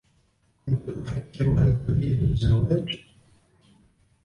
[0.65, 2.99] كنت أفكر هل تريد الزواج؟